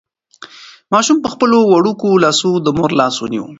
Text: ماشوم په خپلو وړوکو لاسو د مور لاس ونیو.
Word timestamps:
ماشوم 0.93 1.17
په 1.21 1.29
خپلو 1.33 1.57
وړوکو 1.71 2.09
لاسو 2.23 2.49
د 2.65 2.67
مور 2.77 2.91
لاس 2.99 3.15
ونیو. 3.19 3.45